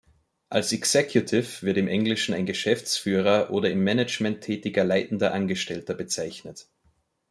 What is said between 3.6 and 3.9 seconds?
im